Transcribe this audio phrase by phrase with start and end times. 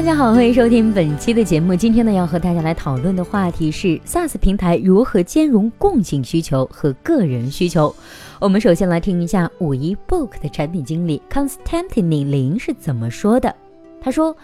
[0.00, 1.76] 大家好，欢迎收听本期的节目。
[1.76, 7.94] 今天呢，要和大家来讨论的话题是 SaaS 平台如何兼容共性需求和个人需求。
[8.40, 13.54] 我们首先来听一下五一 Book 的产品经理 Constantine 林是怎么说的。
[14.00, 14.34] 他说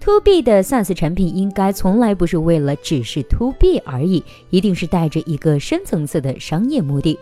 [0.00, 7.18] ，To B 的 SaaS 产品应该从来不是为了只是 To B 而已，一定是带着一个深层次的商业目的，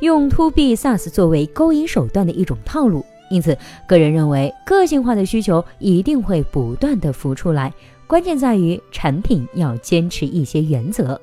[0.00, 3.06] 用 To B SaaS 作为勾引手段的一种套路。
[3.30, 3.56] 因此，
[3.86, 7.72] 个人认为个性化的需求一定会不断的浮出来，
[8.06, 11.20] 关键在于产品要坚持一些原则。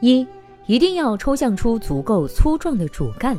[0.00, 0.26] 一，
[0.66, 3.38] 一定要抽象出足够粗壮的主干，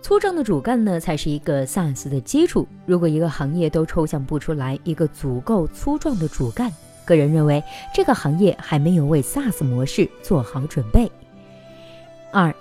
[0.00, 2.66] 粗壮的主干呢，才是一个 SaaS 的基础。
[2.86, 6.72] 如果一个行业都抽象不出来一个足够粗壮的主干，
[7.04, 7.62] 个人认为
[7.94, 11.10] 这个行业还没有为 SaaS 模式做好准备。
[12.32, 12.54] 二，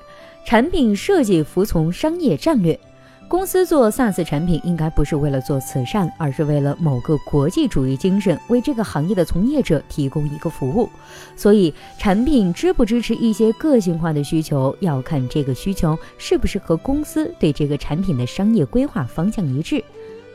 [0.46, 2.80] 产品设计服从商业战略。
[3.27, 10.87] 公司做 SaaS 产品，应该不是为了做慈善，而是为了某个国际主义精神，为这个行业的从业者提供一个服务。
[11.35, 19.84] 所以，产品支不支持一些个性化的需求，要看这个需求是不是和公司对这个产品的商业规划方向一致。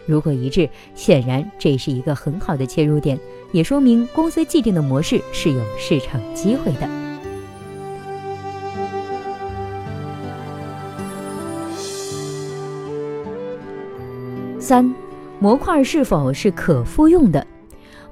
[0.05, 3.19] 如果一致，显然这是一个很好的切入点，
[3.53, 7.00] 也说明公司既定的模式是有市场机会的。
[14.71, 14.95] 三，
[15.41, 17.45] 模块是否是可复用的？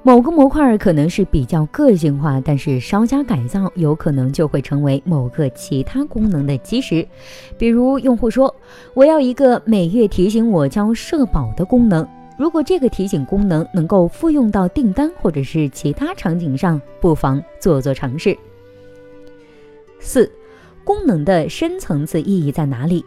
[0.03, 7.07] 某个模块可能是比较个性化，但是稍加改造，有可能就会成为某个其他功能的基石。
[7.57, 8.53] 比如，用户说
[8.93, 12.05] ：“我要一个每月提醒我交社保的功能。”
[12.37, 18.37] 如果这个提醒功能能够复用到订单或者是其他场景上，不妨做做尝试。
[20.01, 20.29] 四，
[20.83, 23.05] 功能的深层次意义在哪里？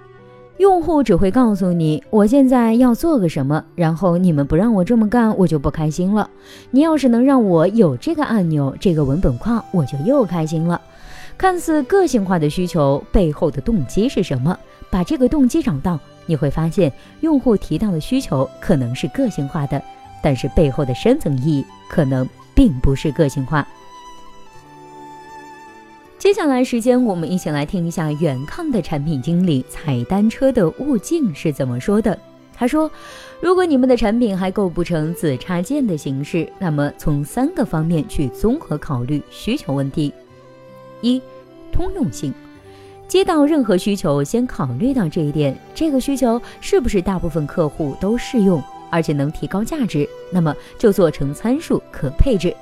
[0.62, 6.30] 用户只会告诉你我现在要做个什么，然后你们不让我这么干，我就不开心了。
[6.70, 10.80] 你要是能让我有这个按钮、这个文本框，我就又开心了。
[11.36, 14.56] 看似个性化的需求背后的动机是什么？
[14.88, 16.92] 把这个动机找到，你会发现
[17.22, 19.82] 用户提到的需求可能是个性化的，
[20.22, 22.24] 但是背后的深层意义可能
[22.54, 23.66] 并不是个性化。
[26.22, 32.16] 接下来时间，我们一起来听一下远抗的产品经理踩单车的悟净是怎么说的。
[32.54, 32.88] 他说
[33.42, 40.14] ：“如果你们的产品还构不成子插件的形式，那么从三个方面去综合考虑需求问题：
[41.00, 41.20] 一、
[41.72, 42.32] 通用性，
[43.08, 48.62] 接到任何需求先考虑到这一点，这个需求是不是大部分客户都适用？”
[48.92, 52.54] 而且能提高价值，那么就做成参数可配置。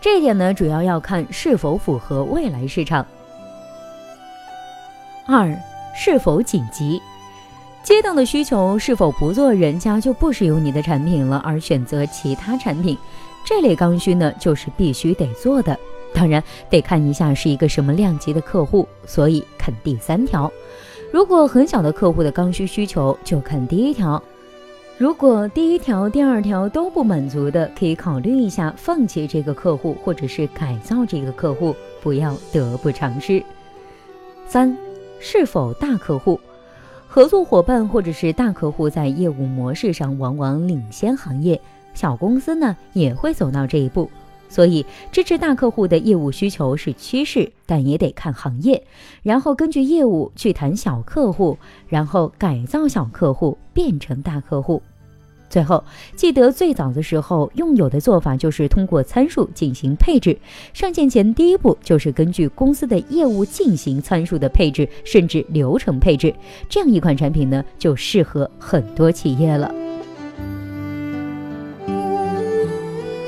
[0.00, 3.04] 这一点呢，主要要看是否符合未来市场。
[5.26, 5.58] 二，
[5.96, 7.00] 是否紧急？
[7.82, 12.96] 接到的需求是否不做，人家就不使用你的产品了，而选择其他产品？
[13.46, 15.78] 这类刚需呢，就是必须得做的。
[16.12, 20.52] 当然，得看一下是一个什么量级的客户，所以看第三条。
[21.10, 24.22] 如果很小的客户的刚需需求，就看第一条。
[24.98, 31.72] 如果第一条、第二条都不满足的，可以考虑一下放弃这个客户，或者是改造这个客户，
[32.02, 33.40] 不要得不偿失。
[34.48, 34.76] 三，
[35.20, 36.40] 是否大客户、
[37.06, 41.60] 合作伙伴或者是大客户在业务模式上往往领先行业，
[41.94, 44.10] 小公司呢也会走到这一步，
[44.48, 48.84] 所以支持大客户的业务需求是趋势，但也得看行业，
[49.22, 51.56] 然后根据业务去谈小客户，
[51.86, 54.82] 然后改造小客户变成大客户。
[55.48, 55.82] 最后，
[56.14, 60.36] 记得最早的时候，用友的做法就是通过参数进行配置。
[60.72, 66.34] 上线前第一步就是根据公司的业务进行参数的配置，甚至流程配置。
[66.68, 69.74] 这样一款产品呢，就适合很多企业了。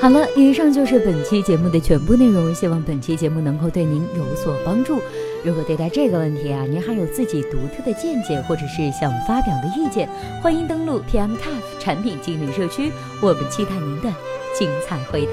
[0.00, 2.54] 好了，以上就是本期节目的全部内容。
[2.54, 4.98] 希望本期节目能够对您有所帮助。
[5.42, 10.08] 如果对待这个问题啊，您还有自己独特的见解，或者是想发表的意见，
[10.42, 12.92] 欢迎登录 PM c a f 产品经理社区，
[13.22, 14.12] 我们期待您的
[14.58, 15.32] 精彩回答。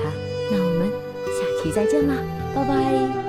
[0.50, 0.90] 那我们
[1.26, 2.16] 下期再见啦，
[2.56, 3.27] 拜拜。